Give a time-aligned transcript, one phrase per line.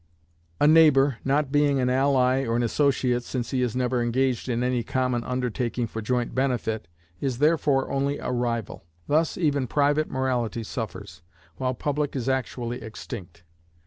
[0.59, 4.63] A neighbor, not being an ally or an associate, since he is never engaged in
[4.63, 6.87] any common undertaking for joint benefit,
[7.19, 8.83] is therefore only a rival.
[9.05, 11.21] Thus even private morality suffers,
[11.57, 13.43] while public is actually extinct.